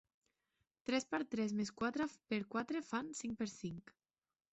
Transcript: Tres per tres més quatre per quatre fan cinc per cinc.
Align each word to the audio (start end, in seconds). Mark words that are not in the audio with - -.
Tres 0.89 1.03
per 1.11 1.19
tres 1.35 1.53
més 1.59 1.71
quatre 1.81 2.07
per 2.31 2.39
quatre 2.55 2.81
fan 2.89 3.13
cinc 3.21 3.37
per 3.43 3.49
cinc. 3.53 3.95